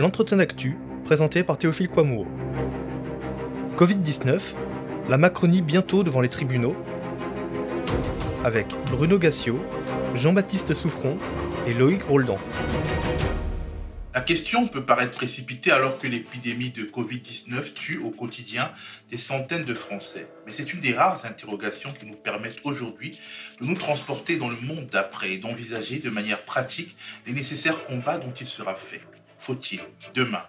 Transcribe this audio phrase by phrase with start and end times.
[0.00, 2.26] l'entretien d'actu présenté par Théophile Kouamouo.
[3.76, 4.40] Covid-19,
[5.10, 6.74] la Macronie bientôt devant les tribunaux,
[8.42, 9.60] avec Bruno Gassio,
[10.14, 11.18] Jean-Baptiste Souffron
[11.66, 12.38] et Loïc Roldan.
[14.14, 18.72] La question peut paraître précipitée alors que l'épidémie de Covid-19 tue au quotidien
[19.10, 20.28] des centaines de Français.
[20.46, 23.18] Mais c'est une des rares interrogations qui nous permettent aujourd'hui
[23.60, 26.96] de nous transporter dans le monde d'après et d'envisager de manière pratique
[27.26, 29.02] les nécessaires combats dont il sera fait.
[29.40, 29.80] Faut-il,
[30.14, 30.42] demain,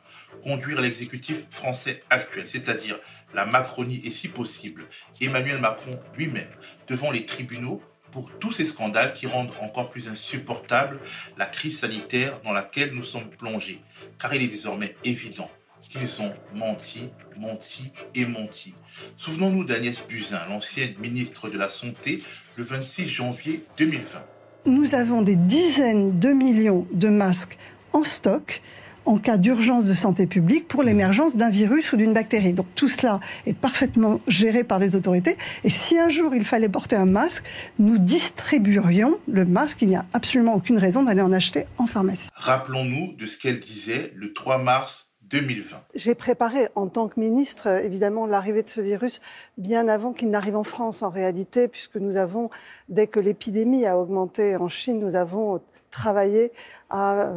[0.43, 2.99] conduire l'exécutif français actuel, c'est-à-dire
[3.33, 4.85] la Macronie et si possible
[5.21, 6.49] Emmanuel Macron lui-même,
[6.89, 7.81] devant les tribunaux
[8.11, 10.99] pour tous ces scandales qui rendent encore plus insupportable
[11.37, 13.79] la crise sanitaire dans laquelle nous sommes plongés?
[14.19, 15.49] Car il est désormais évident
[15.87, 18.73] qu'ils ont menti, menti et menti.
[19.15, 22.21] Souvenons-nous d'Agnès Buzyn, l'ancienne ministre de la Santé,
[22.57, 24.21] le 26 janvier 2020.
[24.65, 27.57] Nous avons des dizaines de millions de masques
[27.93, 28.61] en stock
[29.05, 32.53] en cas d'urgence de santé publique pour l'émergence d'un virus ou d'une bactérie.
[32.53, 35.37] Donc tout cela est parfaitement géré par les autorités.
[35.63, 37.43] Et si un jour il fallait porter un masque,
[37.79, 39.81] nous distribuerions le masque.
[39.81, 42.29] Il n'y a absolument aucune raison d'aller en acheter en pharmacie.
[42.33, 45.77] Rappelons-nous de ce qu'elle disait le 3 mars 2020.
[45.95, 49.21] J'ai préparé en tant que ministre, évidemment, l'arrivée de ce virus
[49.57, 52.49] bien avant qu'il n'arrive en France, en réalité, puisque nous avons,
[52.89, 56.51] dès que l'épidémie a augmenté en Chine, nous avons travaillé
[56.89, 57.33] à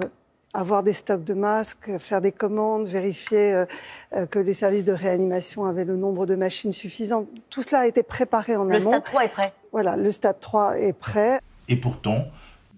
[0.54, 3.66] avoir des stocks de masques, faire des commandes, vérifier euh,
[4.14, 7.26] euh, que les services de réanimation avaient le nombre de machines suffisant.
[7.50, 8.72] Tout cela a été préparé en amont.
[8.72, 9.52] Le stade 3 est prêt.
[9.72, 11.40] Voilà, le stade 3 est prêt.
[11.68, 12.28] Et pourtant,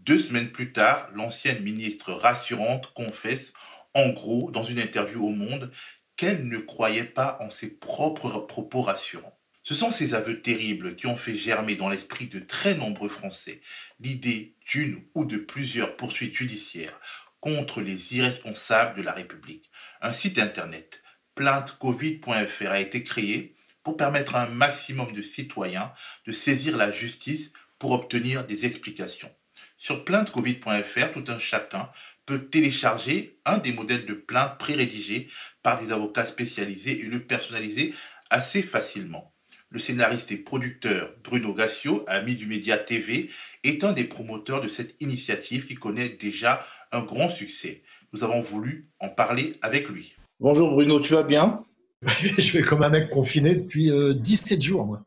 [0.06, 3.52] deux semaines plus tard, l'ancienne ministre rassurante confesse,
[3.94, 5.70] en gros, dans une interview au Monde,
[6.16, 9.36] qu'elle ne croyait pas en ses propres propos rassurants.
[9.62, 13.60] Ce sont ces aveux terribles qui ont fait germer dans l'esprit de très nombreux Français
[13.98, 17.00] l'idée d'une ou de plusieurs poursuites judiciaires
[17.46, 19.70] contre les irresponsables de la République.
[20.00, 21.00] Un site internet,
[21.36, 25.92] plaintecovid.fr, a été créé pour permettre à un maximum de citoyens
[26.26, 29.32] de saisir la justice pour obtenir des explications.
[29.76, 31.88] Sur plaintecovid.fr, tout un chacun
[32.24, 35.28] peut télécharger un des modèles de plainte pré-rédigés
[35.62, 37.94] par des avocats spécialisés et le personnaliser
[38.28, 39.35] assez facilement.
[39.70, 43.28] Le scénariste et producteur Bruno Gassio, ami du média TV,
[43.64, 46.60] est un des promoteurs de cette initiative qui connaît déjà
[46.92, 47.82] un grand succès.
[48.12, 50.14] Nous avons voulu en parler avec lui.
[50.38, 51.64] Bonjour Bruno, tu vas bien?
[52.38, 54.86] Je vais comme un mec confiné depuis 17 euh, jours.
[54.86, 55.04] Moi.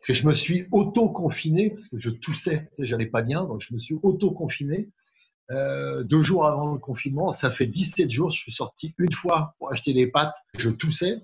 [0.00, 3.42] Parce que je me suis auto-confiné, parce que je toussais, tu sais, j'allais pas bien,
[3.44, 4.88] donc je me suis auto-confiné.
[5.50, 9.56] Euh, deux jours avant le confinement, ça fait 17 jours, je suis sorti une fois
[9.58, 11.18] pour acheter des pâtes, je toussais,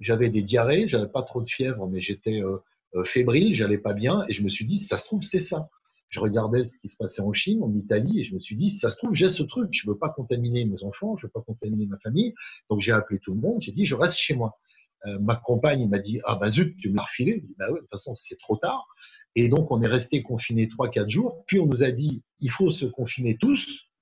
[0.00, 2.58] j'avais des diarrhées, j'avais pas trop de fièvre, mais j'étais euh,
[2.94, 5.68] euh, fébrile, j'allais pas bien, et je me suis dit, ça se trouve, c'est ça.
[6.08, 8.68] Je regardais ce qui se passait en Chine, en Italie, et je me suis dit,
[8.68, 9.68] ça se trouve, j'ai ce truc.
[9.70, 12.34] Je veux pas contaminer mes enfants, je veux pas contaminer ma famille.
[12.68, 14.58] Donc j'ai appelé tout le monde, j'ai dit, je reste chez moi.
[15.06, 17.44] Euh, ma compagne m'a dit, ah bah zut, tu me l'as refilé.
[17.48, 18.88] Je bah oui, de toute façon, c'est trop tard.
[19.36, 21.44] Et donc on est resté confiné trois, quatre jours.
[21.46, 23.92] Puis on nous a dit, il faut se confiner tous.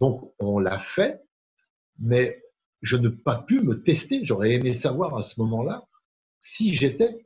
[0.00, 1.22] Donc on l'a fait,
[1.98, 2.41] mais
[2.82, 4.24] je n'ai pas pu me tester.
[4.24, 5.86] J'aurais aimé savoir à ce moment-là
[6.40, 7.24] si j'étais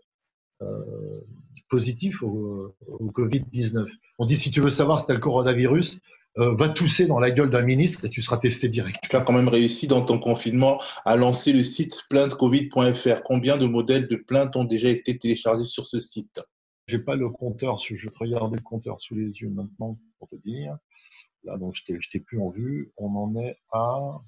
[0.62, 1.20] euh,
[1.68, 3.88] positif au, Covid-19.
[4.18, 6.00] On dit si tu veux savoir si tu as le coronavirus,
[6.38, 9.06] euh, va tousser dans la gueule d'un ministre et tu seras testé direct.
[9.08, 13.22] Tu as quand même réussi dans ton confinement à lancer le site plaintecovid.fr.
[13.24, 16.40] Combien de modèles de plaintes ont déjà été téléchargés sur ce site?
[16.88, 20.36] J'ai pas le compteur, je vais regarder le compteur sous les yeux maintenant pour te
[20.36, 20.76] dire.
[21.42, 22.92] Là, donc, je t'ai plus en vue.
[22.96, 24.20] On en est à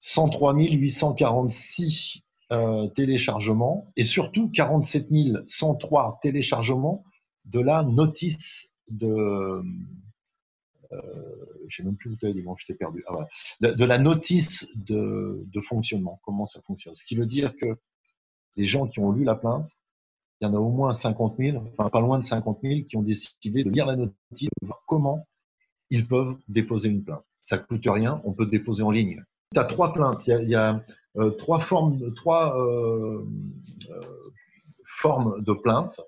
[0.00, 5.08] 103 846 euh, téléchargements et surtout 47
[5.46, 7.04] 103 téléchargements
[7.44, 9.62] de la notice de.
[10.92, 11.02] Euh,
[11.84, 13.04] même plus où tu dit, bon, je t'ai perdu.
[13.08, 13.26] Ah,
[13.60, 16.94] de, la notice de, de fonctionnement, comment ça fonctionne.
[16.94, 17.76] Ce qui veut dire que
[18.56, 19.82] les gens qui ont lu la plainte
[20.40, 22.96] il y en a au moins 50 000, enfin pas loin de 50 000, qui
[22.96, 25.26] ont décidé de lire la notice, de voir comment
[25.90, 27.24] ils peuvent déposer une plainte.
[27.42, 29.24] Ça ne coûte rien, on peut déposer en ligne.
[29.54, 30.84] Tu as trois plaintes, il y a,
[31.16, 33.24] euh, trois, euh,
[33.90, 34.00] euh,
[34.84, 36.00] formes de plainte.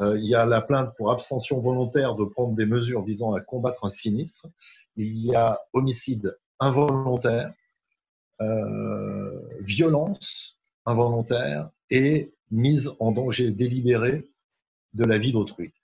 [0.00, 3.84] il y a la plainte pour abstention volontaire de prendre des mesures visant à combattre
[3.84, 4.46] un sinistre.
[4.96, 7.52] Il y a homicide involontaire,
[9.60, 10.56] violence
[10.86, 14.30] involontaire et mise en danger délibéré
[14.94, 15.74] de la vie d'autrui.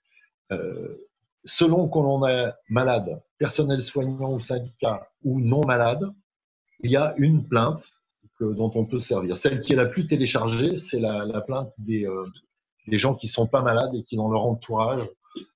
[1.43, 6.09] Selon qu'on en est malade, personnel soignant ou syndicat ou non malade,
[6.85, 8.03] il y a une plainte
[8.39, 9.37] dont on peut servir.
[9.37, 12.25] Celle qui est la plus téléchargée, c'est la, plainte des, euh,
[12.87, 15.01] des, gens qui ne sont pas malades et qui, dans leur entourage,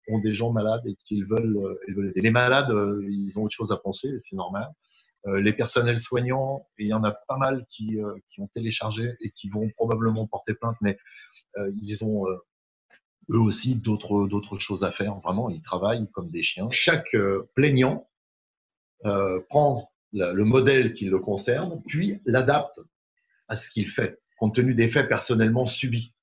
[0.08, 2.22] ont des gens malades et qu'ils veulent, ils veulent aider.
[2.22, 2.74] Les malades,
[3.08, 4.68] ils ont autre chose à penser, c'est normal.
[5.26, 7.98] les personnels soignants, il y en a pas mal qui,
[8.30, 10.98] qui ont téléchargé et qui vont probablement porter plainte, mais
[11.81, 12.26] ils ont
[13.30, 15.20] eux aussi d'autres d'autres choses à faire.
[15.20, 16.70] Vraiment, ils travaillent comme des chiens.
[16.72, 17.16] Chaque
[17.56, 18.10] plaignant
[19.06, 22.81] euh, prend le modèle qui le concerne, puis l'adapte
[23.47, 26.13] à ce qu'il fait, compte tenu des faits personnellement subis.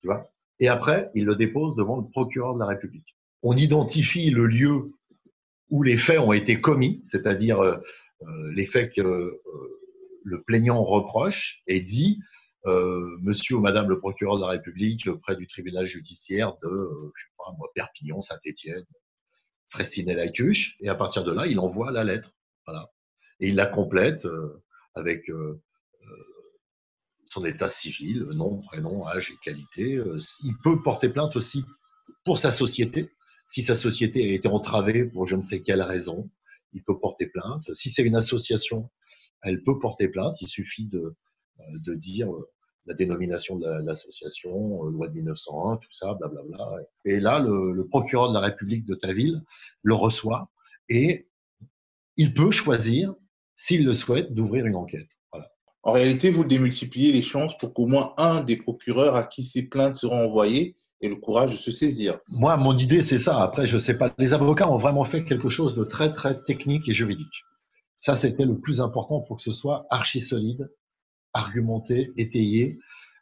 [0.00, 3.16] Tu vois Et après, il le dépose devant le procureur de la République.
[3.42, 4.92] On identifie le lieu
[5.70, 7.78] où les faits ont été commis, c'est-à-dire euh,
[8.22, 9.40] euh, les faits que
[10.24, 12.20] le plaignant reproche et dit
[12.64, 17.32] Monsieur ou Madame le procureur de la République près du tribunal judiciaire de, je sais
[17.36, 18.84] pas moi, Perpignan, Saint-Étienne,
[20.06, 22.32] la cuche et à partir de là, il envoie la lettre.
[22.66, 22.88] Voilà.
[23.42, 24.62] Et il la complète euh,
[24.94, 25.60] avec euh,
[26.00, 26.06] euh,
[27.26, 30.00] son état civil, nom, prénom, âge et qualité.
[30.44, 31.64] Il peut porter plainte aussi
[32.24, 33.10] pour sa société.
[33.46, 36.30] Si sa société a été entravée pour je ne sais quelle raison,
[36.72, 37.74] il peut porter plainte.
[37.74, 38.90] Si c'est une association,
[39.42, 40.40] elle peut porter plainte.
[40.40, 41.16] Il suffit de,
[41.74, 42.28] de dire
[42.86, 46.78] la dénomination de l'association, loi de 1901, tout ça, blablabla.
[47.04, 49.42] Et là, le, procureur de la République de ta ville
[49.82, 50.50] le reçoit
[50.88, 51.28] et
[52.16, 53.14] il peut choisir,
[53.54, 55.08] s'il le souhaite, d'ouvrir une enquête.
[55.32, 55.50] Voilà.
[55.82, 59.62] En réalité, vous démultipliez les chances pour qu'au moins un des procureurs à qui ces
[59.62, 62.18] plaintes seront envoyées ait le courage de se saisir.
[62.28, 63.42] Moi, mon idée, c'est ça.
[63.42, 64.12] Après, je ne sais pas.
[64.18, 67.44] Les avocats ont vraiment fait quelque chose de très, très technique et juridique.
[67.96, 70.70] Ça, c'était le plus important pour que ce soit archi solide
[71.34, 72.78] argumenté, étayé,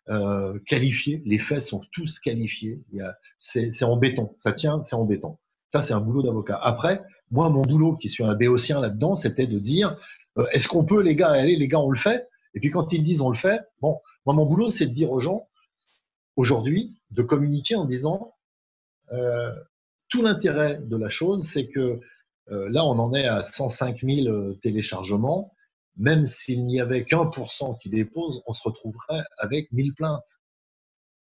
[0.09, 1.23] euh, qualifié.
[1.25, 2.81] Les faits sont tous qualifiés.
[3.39, 4.35] C'est en béton.
[4.39, 5.39] Ça tient, c'est en béton.
[5.69, 6.59] Ça, c'est un boulot d'avocat.
[6.63, 9.97] Après, moi, mon boulot, qui suis un béotien là-dedans, c'était de dire
[10.53, 12.29] est-ce qu'on peut, les gars, allez, les gars, on le fait?
[12.55, 15.11] Et puis quand ils disent on le fait, bon, moi, mon boulot, c'est de dire
[15.11, 15.49] aux gens,
[16.37, 18.35] aujourd'hui, de communiquer en disant
[19.13, 19.53] euh,
[20.09, 22.01] tout l'intérêt de la chose, c'est que
[22.51, 25.53] euh, là, on en est à 105 000 téléchargements
[26.01, 30.41] même s'il n'y avait qu'un pour cent qui dépose, on se retrouverait avec 1000 plaintes.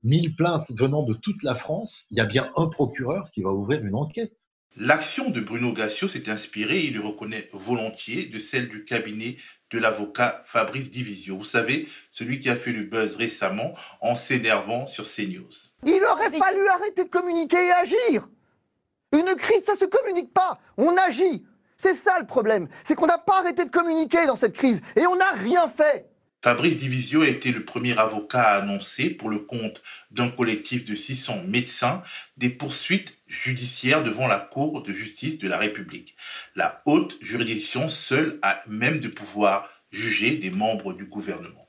[0.01, 3.51] 1000 plaintes venant de toute la France, il y a bien un procureur qui va
[3.51, 4.35] ouvrir une enquête.
[4.75, 9.35] L'action de Bruno Gassio s'est inspirée, il le reconnaît volontiers, de celle du cabinet
[9.69, 11.37] de l'avocat Fabrice Divisio.
[11.37, 15.47] Vous savez, celui qui a fait le buzz récemment en s'énervant sur CNews.
[15.85, 18.27] Il aurait fallu arrêter de communiquer et agir.
[19.11, 21.45] Une crise, ça se communique pas, on agit.
[21.77, 25.05] C'est ça le problème, c'est qu'on n'a pas arrêté de communiquer dans cette crise et
[25.05, 26.07] on n'a rien fait.
[26.43, 29.81] Fabrice Divisio a été le premier avocat à annoncer, pour le compte
[30.11, 32.01] d'un collectif de 600 médecins,
[32.35, 36.15] des poursuites judiciaires devant la Cour de justice de la République.
[36.55, 41.67] La haute juridiction seule a même de pouvoir juger des membres du gouvernement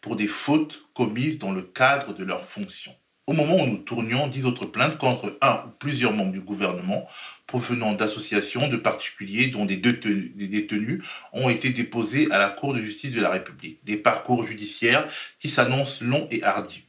[0.00, 2.94] pour des fautes commises dans le cadre de leurs fonctions.
[3.26, 7.06] Au moment où nous tournions, dix autres plaintes contre un ou plusieurs membres du gouvernement
[7.46, 13.12] provenant d'associations, de particuliers, dont des détenus, ont été déposées à la Cour de justice
[13.12, 13.78] de la République.
[13.84, 15.06] Des parcours judiciaires
[15.38, 16.84] qui s'annoncent longs et hardis.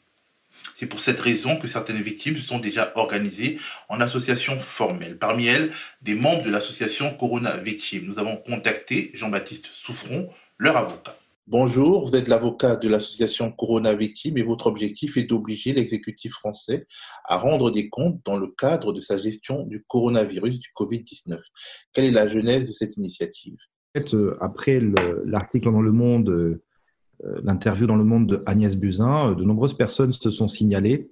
[0.84, 3.58] C'est pour cette raison que certaines victimes sont déjà organisées
[3.88, 5.18] en associations formelles.
[5.18, 5.72] Parmi elles,
[6.02, 8.06] des membres de l'association Corona Victimes.
[8.06, 10.28] Nous avons contacté Jean-Baptiste Souffron,
[10.58, 11.16] leur avocat.
[11.48, 16.86] Bonjour, vous êtes l'avocat de l'association Corona Victime et votre objectif est d'obliger l'exécutif français
[17.24, 21.40] à rendre des comptes dans le cadre de sa gestion du coronavirus du Covid-19.
[21.94, 23.56] Quelle est la genèse de cette initiative?
[23.96, 24.82] Euh, Après
[25.24, 26.62] l'article dans Le Monde, euh,
[27.44, 31.10] l'interview dans Le Monde de Agnès Buzyn, euh, de nombreuses personnes se sont signalées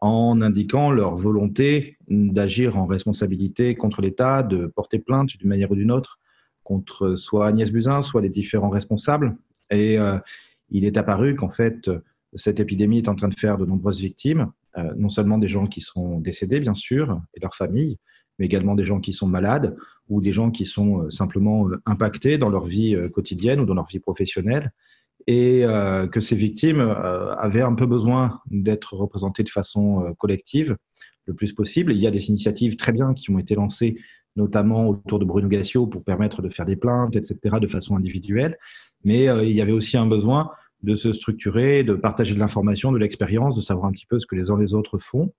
[0.00, 5.76] en indiquant leur volonté d'agir en responsabilité contre l'État, de porter plainte d'une manière ou
[5.76, 6.18] d'une autre
[6.62, 9.36] contre soit Agnès Buzyn, soit les différents responsables.
[9.70, 10.18] Et euh,
[10.70, 11.90] il est apparu qu'en fait,
[12.34, 15.66] cette épidémie est en train de faire de nombreuses victimes, euh, non seulement des gens
[15.66, 17.98] qui sont décédés, bien sûr, et leurs familles,
[18.38, 19.76] mais également des gens qui sont malades
[20.08, 23.86] ou des gens qui sont euh, simplement impactés dans leur vie quotidienne ou dans leur
[23.86, 24.72] vie professionnelle,
[25.26, 25.64] et
[26.12, 30.76] que ces victimes avaient un peu besoin d'être représentées de façon collective
[31.26, 31.92] le plus possible.
[31.92, 33.96] Il y a des initiatives très bien qui ont été lancées,
[34.36, 38.58] notamment autour de Bruno Gassio, pour permettre de faire des plaintes, etc., de façon individuelle
[39.04, 40.50] mais euh, il y avait aussi un besoin
[40.82, 44.26] de se structurer, de partager de l'information, de l'expérience, de savoir un petit peu ce
[44.26, 45.32] que les uns les autres font.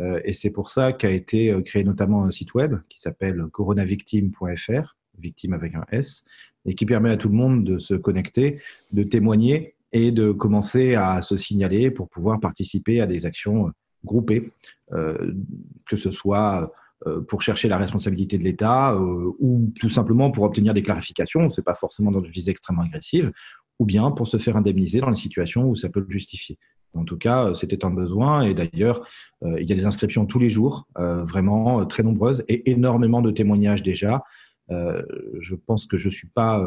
[0.00, 3.46] Euh, et c'est pour ça qu'a été euh, créé notamment un site web qui s'appelle
[3.52, 6.24] coronavictime.fr, victime avec un S,
[6.66, 8.60] et qui permet à tout le monde de se connecter,
[8.92, 13.70] de témoigner et de commencer à se signaler pour pouvoir participer à des actions
[14.04, 14.50] groupées,
[14.90, 16.72] que ce soit
[17.06, 21.50] euh, pour chercher la responsabilité de l'État euh, ou tout simplement pour obtenir des clarifications,
[21.50, 23.32] ce n'est pas forcément dans une visée extrêmement agressive,
[23.78, 26.58] ou bien pour se faire indemniser dans les situations où ça peut le justifier.
[26.94, 28.40] En tout cas, c'était un besoin.
[28.40, 29.06] Et d'ailleurs,
[29.44, 33.82] il y a des inscriptions tous les jours, vraiment très nombreuses, et énormément de témoignages
[33.82, 34.24] déjà.
[34.68, 36.66] Je pense que je ne suis pas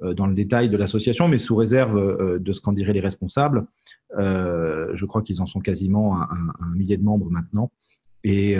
[0.00, 3.66] dans le détail de l'association, mais sous réserve de ce qu'en diraient les responsables.
[4.16, 6.28] je crois qu'ils en sont quasiment à,
[6.60, 7.70] un millier de membres maintenant.
[8.24, 8.56] Et,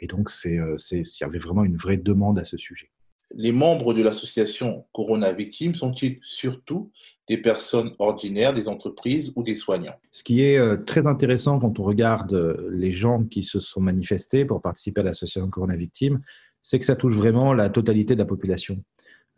[0.00, 2.90] et donc, il y avait vraiment une vraie demande à ce sujet
[3.34, 6.90] les membres de l'association Corona Victimes sont-ils surtout
[7.28, 9.96] des personnes ordinaires, des entreprises ou des soignants?
[10.12, 13.80] Ce qui est euh, très intéressant quand on regarde euh, les gens qui se sont
[13.80, 16.20] manifestés pour participer à l'association Corona Victimes,
[16.62, 18.82] c'est que ça touche vraiment la totalité de la population.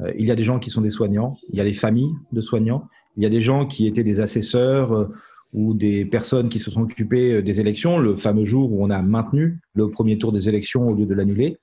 [0.01, 2.13] Euh, il y a des gens qui sont des soignants, il y a des familles
[2.33, 5.11] de soignants, il y a des gens qui étaient des assesseurs
[5.53, 9.03] ou des personnes qui se sont occupées des élections, le fameux jour où on a
[9.03, 11.59] maintenu le premier tour des élections au lieu de l'annuler.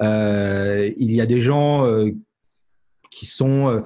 [0.00, 2.10] Euh, il y a des gens euh,
[3.10, 3.80] qui sont euh,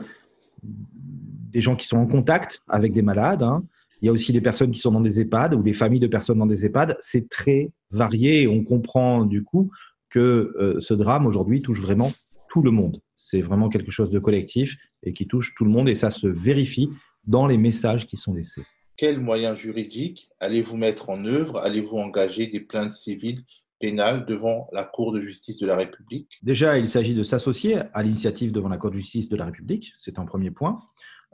[0.62, 3.42] des gens qui sont en contact avec des malades.
[3.42, 3.64] Hein.
[4.02, 6.06] Il y a aussi des personnes qui sont dans des EHPAD ou des familles de
[6.06, 6.96] personnes dans des EHPAD.
[7.00, 9.70] C'est très varié et on comprend du coup
[10.10, 12.12] que ce drame aujourd'hui touche vraiment
[12.48, 13.02] tout le monde.
[13.14, 16.26] C'est vraiment quelque chose de collectif et qui touche tout le monde et ça se
[16.26, 16.88] vérifie
[17.26, 18.62] dans les messages qui sont laissés.
[18.96, 21.58] Quels moyens juridiques allez-vous mettre en œuvre?
[21.58, 23.42] Allez-vous engager des plaintes civiles
[23.78, 26.38] pénale devant la Cour de justice de la République?
[26.42, 29.92] Déjà, il s'agit de s'associer à l'initiative devant la Cour de justice de la République,
[29.98, 30.82] c'est un premier point.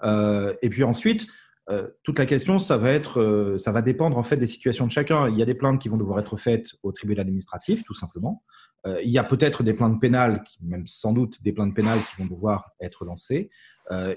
[0.03, 1.29] Euh, et puis ensuite,
[1.73, 4.87] euh, toute la question, ça va être, euh, ça va dépendre en fait des situations
[4.87, 5.29] de chacun.
[5.29, 8.43] Il y a des plaintes qui vont devoir être faites au tribunal administratif, tout simplement.
[9.05, 12.29] il y a peut-être des plaintes pénales, même sans doute des plaintes pénales qui vont
[12.29, 13.51] devoir être lancées.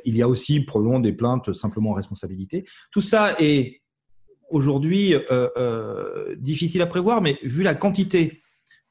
[0.06, 2.66] il y a aussi probablement des plaintes simplement en responsabilité.
[2.92, 3.82] Tout ça est
[4.50, 8.42] aujourd'hui euh, euh, difficile à prévoir, mais vu la quantité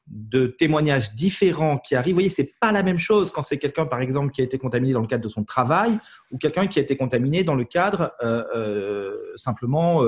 [0.07, 3.85] de témoignages différents qui arrivent, vous voyez, c'est pas la même chose quand c'est quelqu'un,
[3.85, 5.97] par exemple, qui a été contaminé dans le cadre de son travail
[6.31, 10.03] ou quelqu'un qui a été contaminé dans le cadre euh, simplement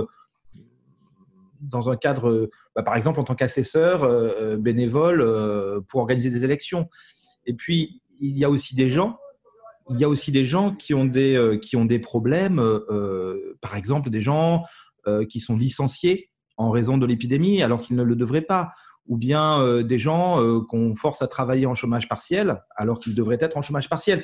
[1.62, 6.90] dans un cadre, bah, par exemple, en tant qu'assesseur bénévole pour organiser des élections.
[7.48, 9.18] Et puis, il y a aussi des gens
[9.90, 12.62] il y a aussi des gens qui ont des, qui ont des problèmes,
[13.62, 14.66] par exemple des gens
[15.08, 18.74] euh, qui sont licenciés en raison de l'épidémie alors qu'ils ne le devraient pas,
[19.08, 23.16] ou bien euh, des gens euh, qu'on force à travailler en chômage partiel alors qu'ils
[23.16, 24.24] devraient être en chômage partiel.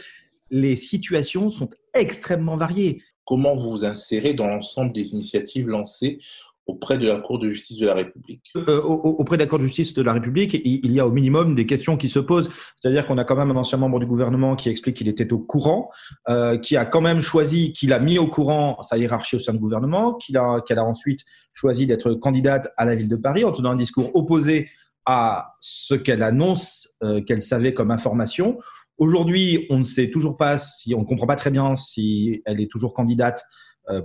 [0.49, 3.01] Les situations sont extrêmement variées.
[3.25, 6.17] Comment vous vous insérez dans l'ensemble des initiatives lancées
[6.65, 9.65] auprès de la Cour de justice de la République euh, Auprès de la Cour de
[9.65, 12.49] justice de la République, il y a au minimum des questions qui se posent.
[12.81, 15.39] C'est-à-dire qu'on a quand même un ancien membre du gouvernement qui explique qu'il était au
[15.39, 15.89] courant,
[16.29, 19.53] euh, qui a quand même choisi, qu'il a mis au courant sa hiérarchie au sein
[19.53, 21.21] du gouvernement, qu'elle a, a ensuite
[21.53, 24.69] choisi d'être candidate à la ville de Paris en tenant un discours opposé
[25.05, 28.57] à ce qu'elle annonce euh, qu'elle savait comme information.
[28.97, 32.61] Aujourd'hui, on ne sait toujours pas si, on ne comprend pas très bien si elle
[32.61, 33.43] est toujours candidate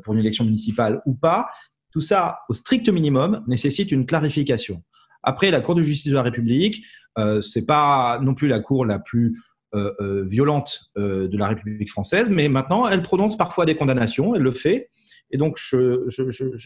[0.03, 1.47] pour une élection municipale ou pas.
[1.93, 4.83] Tout ça, au strict minimum, nécessite une clarification.
[5.23, 6.85] Après, la Cour de justice de la République,
[7.19, 9.37] euh, c'est pas non plus la Cour la plus
[9.75, 14.35] euh, euh, violente euh, de la République française, mais maintenant, elle prononce parfois des condamnations,
[14.35, 14.89] elle le fait.
[15.31, 16.09] Et donc, je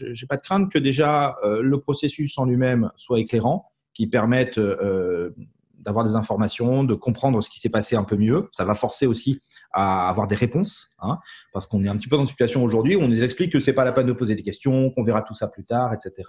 [0.09, 4.57] n'ai pas de crainte que déjà le processus en lui-même soit éclairant, qui permette
[5.83, 8.49] d'avoir des informations, de comprendre ce qui s'est passé un peu mieux.
[8.51, 11.19] Ça va forcer aussi à avoir des réponses, hein,
[11.51, 13.59] parce qu'on est un petit peu dans une situation aujourd'hui où on nous explique que
[13.59, 16.23] c'est pas la peine de poser des questions, qu'on verra tout ça plus tard, etc.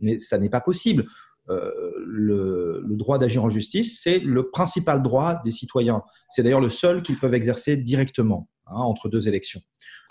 [0.00, 1.06] Mais ça n'est pas possible.
[1.48, 1.70] Euh,
[2.04, 6.02] le, droit d'agir en justice, c'est le principal droit des citoyens.
[6.28, 9.60] C'est d'ailleurs le seul qu'ils peuvent exercer directement hein, entre deux élections.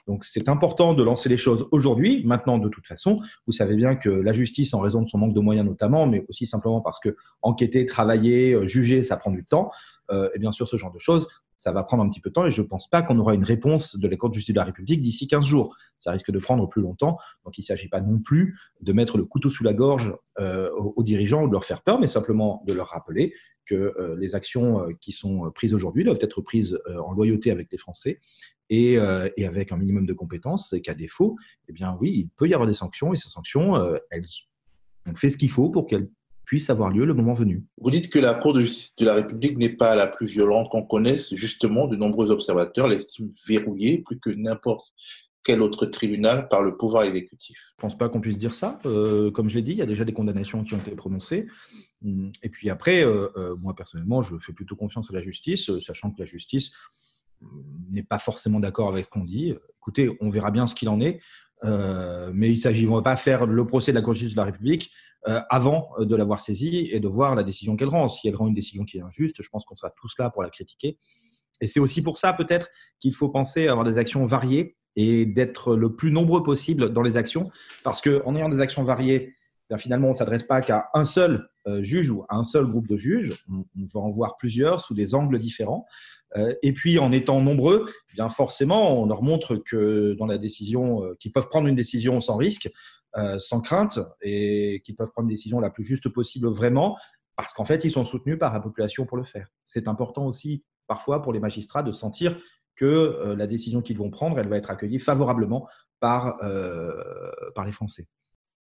[0.08, 2.24] Donc c'est important de lancer les choses aujourd'hui.
[2.26, 5.34] Maintenant, de toute façon, vous savez bien que la justice, en raison de son manque
[5.34, 9.46] de moyens notamment, mais aussi simplement parce que enquêter, travailler, euh, juger, ça prend du
[9.46, 9.72] temps.
[10.12, 12.34] Euh, et bien sûr, ce genre de choses, ça va prendre un petit peu de
[12.34, 14.54] temps et je ne pense pas qu'on aura une réponse de la Cour de justice
[14.54, 15.76] de la République d'ici 15 jours.
[16.00, 17.18] Ça risque de prendre plus longtemps.
[17.46, 20.70] Donc il ne s'agit pas non plus de mettre le couteau sous la gorge euh,
[20.72, 23.34] aux, dirigeants ou de leur faire peur, mais simplement de leur rappeler
[23.66, 27.72] que euh, les actions euh, qui sont prises aujourd'hui doivent être prises en loyauté avec
[27.72, 28.20] les Français
[28.70, 28.94] et,
[29.38, 32.54] et, avec un minimum de compétences et qu'à défaut, eh bien oui, il peut y
[32.54, 33.76] avoir des sanctions et ces sanctions,
[34.10, 34.26] elles
[35.08, 36.10] ont fait ce qu'il faut pour qu'elles
[36.46, 37.64] puisse avoir lieu le moment venu.
[37.78, 40.70] Vous dites que la Cour de justice de la République n'est pas la plus violente
[40.70, 41.34] qu'on connaisse.
[41.36, 44.94] Justement, de nombreux observateurs l'estiment verrouillée plus que n'importe
[45.46, 47.58] quel autre tribunal par le pouvoir exécutif.
[47.68, 48.80] Je ne pense pas qu'on puisse dire ça.
[48.86, 51.48] Euh, comme je l'ai dit, il y a déjà des condamnations qui ont été prononcées.
[52.42, 56.12] Et puis après, euh, euh, moi personnellement, je fais plutôt confiance à la justice, sachant
[56.12, 56.72] que la justice
[57.92, 59.54] n'est pas forcément d'accord avec ce qu'on dit.
[59.78, 61.22] Écoutez, on verra bien ce qu'il en est.
[61.64, 64.46] mais il ne s'agit pas faire le procès de la Cour de justice de la
[64.46, 64.92] République
[65.26, 68.08] avant euh, de l'avoir saisie et de voir la décision qu'elle rend.
[68.08, 70.44] Si elle rend une décision qui est injuste, je pense qu'on sera tous là pour
[70.44, 70.98] la critiquer.
[71.62, 75.26] Et c'est aussi pour ça peut-être qu'il faut penser à avoir des actions variées et
[75.26, 77.52] d'être le plus nombreux possible dans les actions,
[77.84, 79.36] parce qu'en ayant des actions variées,
[79.74, 82.68] eh finalement, on ne s'adresse pas qu'à un seul euh, juge ou à un seul
[82.68, 85.86] groupe de juges, on, va en voir plusieurs sous des angles différents.
[86.38, 91.04] Euh, et puis, en étant nombreux, bien forcément, on leur montre que dans la décision,
[91.04, 92.70] euh, qu'ils peuvent prendre une décision sans risque,
[93.38, 96.98] sans crainte, et qu'ils peuvent prendre une décision la plus juste possible vraiment,
[97.36, 99.48] parce qu'en fait, ils sont soutenus par la population pour le faire.
[99.64, 102.38] C'est important aussi, parfois, pour les magistrats de sentir
[102.76, 105.68] que la décision qu'ils vont prendre, elle va être accueillie favorablement
[106.00, 106.38] par,
[107.56, 108.08] par les Français.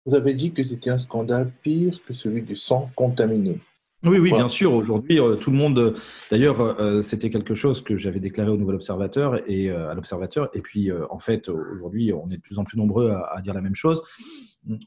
[0.05, 3.61] Vous avez dit que c'était un scandale pire que celui du sang contaminé.
[4.07, 4.73] Oui, oui, bien sûr.
[4.73, 5.95] Aujourd'hui, euh, tout le monde.
[6.31, 10.49] D'ailleurs, euh, c'était quelque chose que j'avais déclaré au Nouvel Observateur et euh, à l'Observateur.
[10.55, 13.63] Et puis, en fait, aujourd'hui, on est de plus en plus nombreux à, dire la
[13.63, 14.03] même chose.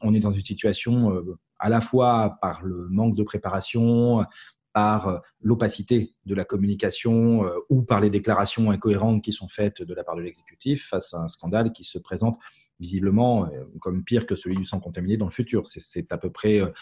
[0.02, 1.22] On est dans une situation
[1.58, 4.24] à la fois par le manque de préparation,
[4.72, 10.04] par l'opacité de la communication ou par les déclarations incohérentes qui sont faites de la
[10.04, 12.38] part de l'exécutif face à un scandale qui se présente
[12.80, 15.66] visiblement euh, comme pire que celui du sang contaminé dans le futur.
[15.66, 16.72] C'est à, peu près, euh,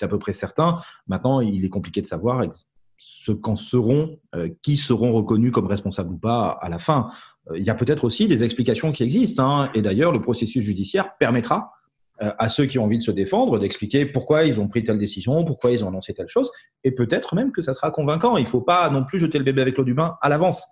[0.00, 0.78] à peu près certain.
[1.06, 2.44] Maintenant, il est compliqué de savoir
[2.98, 7.10] ce qu'en seront, euh, qui seront reconnus comme responsables ou pas à la fin.
[7.54, 9.44] Il y a peut-être aussi des explications qui existent.
[9.44, 9.70] Hein.
[9.74, 11.72] et d'ailleurs, le processus judiciaire permettra
[12.18, 15.44] à ceux qui ont envie de se défendre d'expliquer pourquoi ils ont pris telle décision,
[15.44, 16.48] pourquoi ils ont annoncé telle chose,
[16.84, 18.36] et peut-être même que ça sera convaincant.
[18.36, 20.64] Il ne faut pas non plus jeter le bébé avec l'eau du bain à l'avance.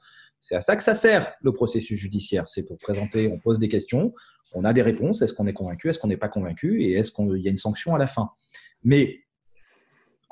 [0.43, 2.49] C'est à ça que ça sert le processus judiciaire.
[2.49, 4.13] C'est pour présenter, on pose des questions,
[4.55, 5.23] on a des réponses.
[5.23, 7.57] Est-ce qu'on est convaincu Est-ce qu'on n'est pas convaincu Et est-ce qu'il y a une
[7.57, 8.31] sanction à la fin
[8.85, 9.23] Mais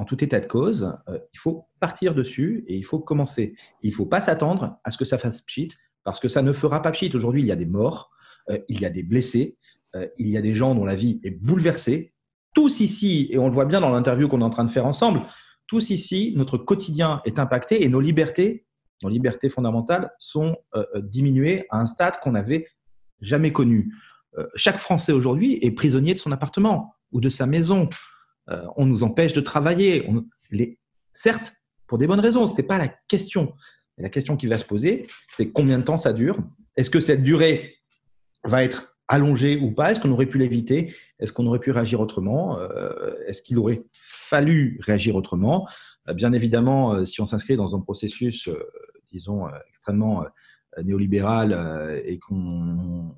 [0.00, 3.54] en tout état de cause, euh, il faut partir dessus et il faut commencer.
[3.82, 5.68] Il ne faut pas s'attendre à ce que ça fasse pchit,
[6.04, 7.10] parce que ça ne fera pas pchit.
[7.14, 8.10] Aujourd'hui, il y a des morts,
[8.48, 9.58] euh, il y a des blessés,
[9.94, 12.14] euh, il y a des gens dont la vie est bouleversée.
[12.54, 14.86] Tous ici, et on le voit bien dans l'interview qu'on est en train de faire
[14.86, 15.20] ensemble,
[15.66, 18.64] tous ici, notre quotidien est impacté et nos libertés,
[19.02, 20.56] nos libertés fondamentales sont
[20.96, 22.66] diminuées à un stade qu'on n'avait
[23.20, 23.94] jamais connu.
[24.38, 27.88] Euh, chaque Français aujourd'hui est prisonnier de son appartement ou de sa maison.
[28.48, 30.08] Euh, on nous empêche de travailler.
[31.12, 31.54] certes,
[31.86, 33.54] pour des bonnes raisons, ce n'est pas la question.
[33.98, 36.38] La question qui va se poser, c'est combien de temps ça dure?
[36.76, 37.76] Est-ce que cette durée
[38.44, 39.90] va être allongée ou pas?
[39.90, 40.94] Est-ce qu'on aurait pu l'éviter?
[41.18, 42.58] Est-ce qu'on aurait pu réagir autrement?
[42.58, 45.68] Euh, Est-ce qu'il aurait fallu réagir autrement?
[46.14, 48.48] Bien évidemment, si on s'inscrit dans un processus,
[49.12, 50.24] disons, extrêmement
[50.78, 53.14] euh, néolibéral euh, et qu'on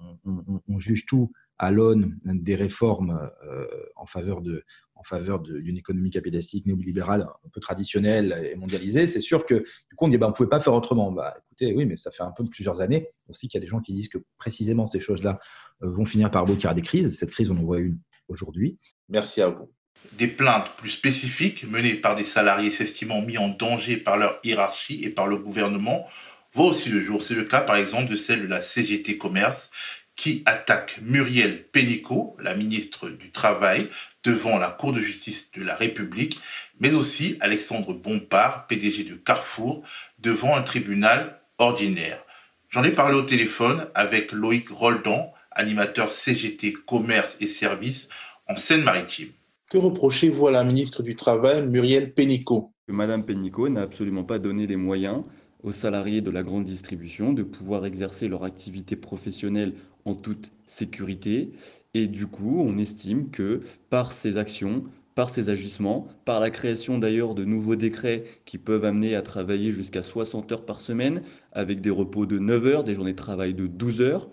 [0.78, 6.64] juge tout à l'aune des réformes euh, en faveur de en faveur d'une économie capitalistique
[6.64, 10.30] néolibérale un peu traditionnelle et mondialisée, c'est sûr que du coup on dit bah, on
[10.30, 11.10] ne pouvait pas faire autrement.
[11.10, 13.70] Bah, écoutez, oui, mais ça fait un peu plusieurs années aussi qu'il y a des
[13.70, 15.40] gens qui disent que précisément ces choses-là
[15.80, 17.18] vont finir par aboutir à des crises.
[17.18, 18.78] Cette crise, on en voit une aujourd'hui.
[19.08, 19.68] Merci à vous.
[20.12, 25.02] Des plaintes plus spécifiques menées par des salariés s'estimant mis en danger par leur hiérarchie
[25.04, 26.04] et par le gouvernement
[26.52, 27.22] voit aussi le jour.
[27.22, 29.70] C'est le cas par exemple de celle de la CGT Commerce
[30.16, 33.88] qui attaque Muriel Pénicaud, la ministre du Travail,
[34.24, 36.38] devant la Cour de justice de la République,
[36.80, 39.82] mais aussi Alexandre Bompard, PDG de Carrefour,
[40.18, 42.24] devant un tribunal ordinaire.
[42.68, 48.08] J'en ai parlé au téléphone avec Loïc Roldan, animateur CGT Commerce et Services
[48.48, 49.28] en Seine-Maritime.
[49.70, 52.72] Que reprochez-vous à la ministre du Travail, Muriel Pénicaud?
[52.88, 55.22] Madame Pénicaud n'a absolument pas donné les moyens
[55.62, 61.52] aux salariés de la grande distribution de pouvoir exercer leur activité professionnelle en toute sécurité.
[61.94, 66.98] Et du coup, on estime que par ces actions, par ces agissements, par la création
[66.98, 71.22] d'ailleurs de nouveaux décrets qui peuvent amener à travailler jusqu'à 60 heures par semaine,
[71.52, 74.30] avec des repos de 9 heures, des journées de travail de 12 heures,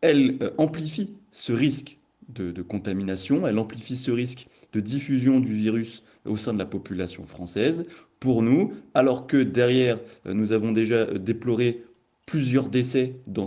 [0.00, 5.52] elle euh, amplifie ce risque de, de contamination, elle amplifie ce risque de diffusion du
[5.52, 7.84] virus au sein de la population française
[8.20, 11.84] pour nous, alors que derrière, euh, nous avons déjà euh, déploré
[12.26, 13.46] plusieurs décès dans,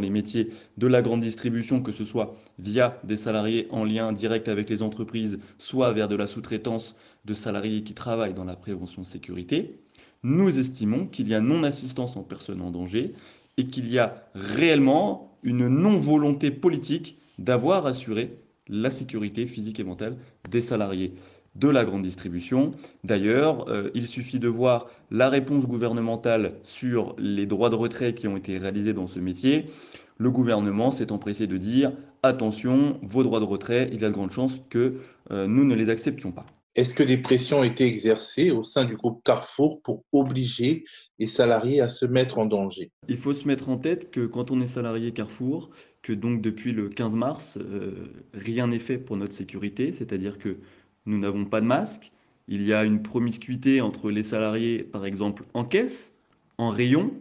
[0.00, 4.48] les métiers de la grande distribution, que ce soit via des salariés en lien direct
[4.48, 9.04] avec les entreprises, soit vers de la sous-traitance de salariés qui travaillent dans la prévention
[9.04, 9.80] sécurité.
[10.22, 13.14] Nous estimons qu'il y a non-assistance en personne en danger
[13.56, 18.36] et qu'il y a réellement une non-volonté politique d'avoir assuré
[18.68, 20.18] la sécurité physique et mentale
[20.50, 21.14] des salariés
[21.54, 22.70] de la grande distribution.
[23.04, 28.28] D'ailleurs, euh, il suffit de voir la réponse gouvernementale sur les droits de retrait qui
[28.28, 29.66] ont été réalisés dans ce métier.
[30.18, 34.14] Le gouvernement s'est empressé de dire attention, vos droits de retrait, il y a de
[34.14, 34.98] grandes chances que
[35.30, 36.46] euh, nous ne les acceptions pas.
[36.74, 40.84] Est-ce que des pressions ont été exercées au sein du groupe Carrefour pour obliger
[41.18, 42.90] les salariés à se mettre en danger?
[43.08, 45.68] Il faut se mettre en tête que quand on est salarié Carrefour,
[46.00, 50.56] que donc depuis le 15 mars, euh, rien n'est fait pour notre sécurité, c'est-à-dire que
[51.06, 52.12] nous n'avons pas de masque.
[52.48, 56.16] Il y a une promiscuité entre les salariés, par exemple, en caisse,
[56.58, 57.12] en rayon.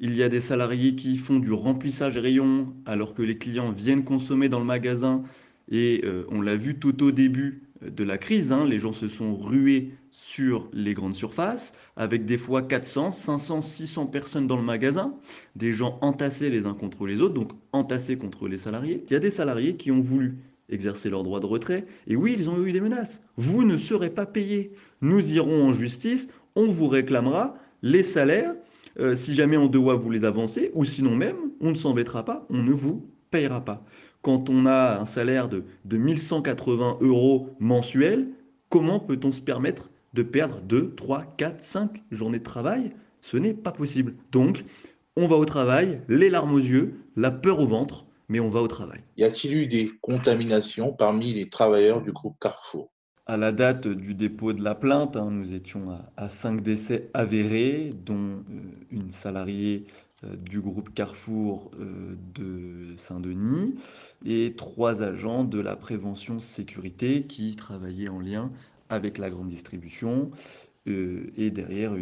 [0.00, 4.04] Il y a des salariés qui font du remplissage rayon alors que les clients viennent
[4.04, 5.22] consommer dans le magasin.
[5.70, 9.08] Et euh, on l'a vu tout au début de la crise, hein, les gens se
[9.08, 14.62] sont rués sur les grandes surfaces, avec des fois 400, 500, 600 personnes dans le
[14.62, 15.14] magasin,
[15.54, 19.04] des gens entassés les uns contre les autres, donc entassés contre les salariés.
[19.06, 22.34] Il y a des salariés qui ont voulu exercer leur droit de retrait, et oui,
[22.38, 23.22] ils ont eu des menaces.
[23.36, 24.72] Vous ne serez pas payé.
[25.00, 28.54] Nous irons en justice, on vous réclamera les salaires
[29.00, 32.46] euh, si jamais on doit vous les avancer, ou sinon même, on ne s'embêtera pas,
[32.50, 33.84] on ne vous payera pas.
[34.22, 38.28] Quand on a un salaire de, de 1180 euros mensuels,
[38.68, 42.92] comment peut-on se permettre de perdre 2, 3, 4, 5 journées de travail?
[43.20, 44.14] Ce n'est pas possible.
[44.32, 44.64] Donc,
[45.16, 48.60] on va au travail, les larmes aux yeux, la peur au ventre, mais on va
[48.60, 49.00] au travail.
[49.16, 52.90] Y a-t-il eu des contaminations parmi les travailleurs du groupe Carrefour?
[53.26, 57.92] À la date du dépôt de la plainte, hein, nous étions à, 5 décès avérés,
[58.06, 58.42] dont euh,
[58.90, 59.84] une salariée
[60.24, 63.74] euh, du groupe Carrefour euh, de Saint-Denis
[64.24, 68.50] et trois agents de la prévention sécurité qui travaillaient en lien
[68.88, 70.30] avec la grande distribution
[70.86, 71.92] et derrière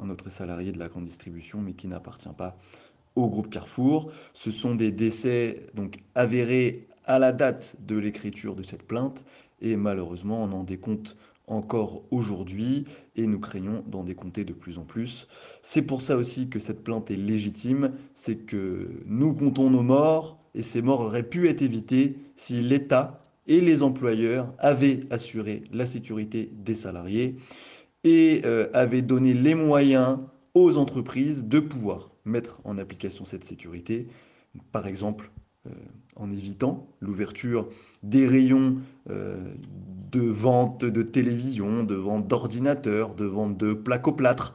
[0.00, 2.58] un autre salarié de la grande distribution mais qui n'appartient pas
[3.16, 4.10] au groupe Carrefour.
[4.34, 9.24] Ce sont des décès donc avérés à la date de l'écriture de cette plainte
[9.60, 12.84] et malheureusement, on en décompte encore aujourd'hui
[13.16, 15.28] et nous craignons d'en décompter de plus en plus.
[15.62, 20.38] C'est pour ça aussi que cette plainte est légitime, c'est que nous comptons nos morts
[20.54, 25.86] et ces morts auraient pu être évitées si l'État et les employeurs avaient assuré la
[25.86, 27.36] sécurité des salariés
[28.04, 30.18] et euh, avaient donné les moyens
[30.54, 34.08] aux entreprises de pouvoir mettre en application cette sécurité.
[34.70, 35.30] Par exemple,
[35.68, 35.70] euh,
[36.16, 37.68] en évitant l'ouverture
[38.02, 38.78] des rayons
[39.10, 39.54] euh,
[40.10, 44.54] de vente de télévision, de vente d'ordinateurs, de vente de plaques au plâtre,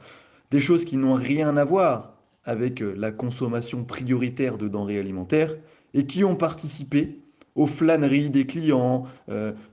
[0.50, 2.12] des choses qui n'ont rien à voir
[2.44, 5.56] avec euh, la consommation prioritaire de denrées alimentaires
[5.94, 7.20] et qui ont participé
[7.54, 9.04] aux flâneries des clients,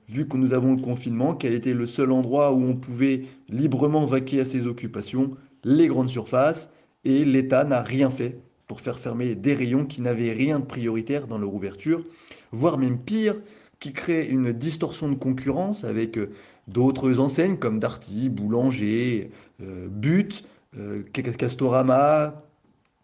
[0.08, 4.04] vu que nous avons le confinement, quel était le seul endroit où on pouvait librement
[4.04, 6.72] vaquer à ses occupations, les grandes surfaces,
[7.06, 11.28] et l'État n'a rien fait pour faire fermer des rayons qui n'avaient rien de prioritaire
[11.28, 12.04] dans leur ouverture,
[12.50, 13.36] voire même pire,
[13.78, 16.30] qui crée une distorsion de concurrence avec euh,
[16.66, 19.30] d'autres enseignes comme Darty, Boulanger,
[19.62, 20.44] euh, But,
[20.78, 22.42] euh, Castorama,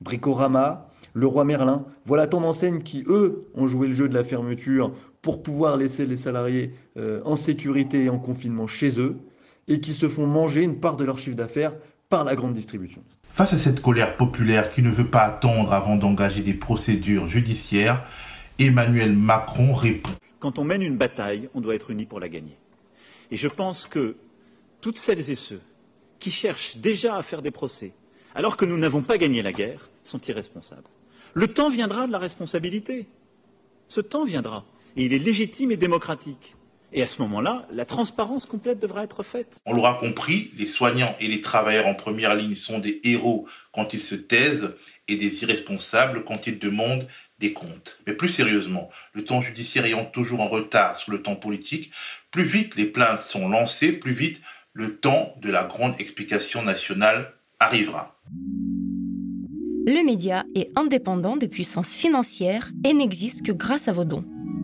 [0.01, 1.85] Bricorama, Leroy Merlin.
[2.07, 6.07] Voilà tant d'enseignes qui, eux, ont joué le jeu de la fermeture pour pouvoir laisser
[6.07, 6.75] les salariés
[7.25, 9.17] en sécurité et en confinement chez eux
[9.69, 11.77] et qui se font manger une part de leur chiffre d'affaires
[12.09, 13.03] par la grande distribution.
[13.33, 18.05] Face à cette colère populaire qui ne veut pas attendre avant d'engager des procédures judiciaires,
[18.59, 20.11] Emmanuel Macron répond.
[20.39, 22.59] Quand on mène une bataille, on doit être unis pour la gagner.
[23.31, 24.17] Et je pense que
[24.83, 25.63] toutes celles et ceux
[26.19, 27.95] qui cherchent déjà à faire des procès,
[28.35, 30.83] alors que nous n'avons pas gagné la guerre, sont irresponsables.
[31.33, 33.07] Le temps viendra de la responsabilité.
[33.89, 34.67] Ce temps viendra.
[34.97, 36.55] Et il est légitime et démocratique.
[36.95, 39.61] Et à ce moment-là, la transparence complète devra être faite.
[39.65, 43.95] On l'aura compris, les soignants et les travailleurs en première ligne sont des héros quand
[43.95, 44.75] ils se taisent
[45.09, 47.07] et des irresponsables quand ils demandent
[47.39, 47.99] des comptes.
[48.07, 51.91] Mais plus sérieusement, le temps judiciaire ayant toujours en retard sur le temps politique,
[52.31, 54.43] plus vite les plaintes sont lancées, plus vite
[54.75, 58.19] le temps de la grande explication nationale arrivera.
[59.87, 64.25] Le média est indépendant des puissances financières et n'existe que grâce à vos dons